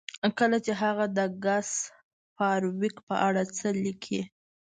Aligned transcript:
کله 0.39 0.57
چې 0.65 0.71
هغه 0.81 1.05
د 1.17 1.19
ګس 1.43 1.69
فارویک 2.35 2.95
په 3.07 3.15
اړه 3.27 3.43
څه 3.57 3.67
لیکي 3.83 4.21